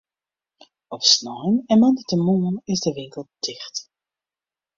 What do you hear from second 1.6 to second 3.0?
en moandeitemoarn is de